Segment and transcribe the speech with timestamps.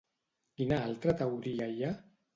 [0.61, 1.97] Quina altra teoria hi ha?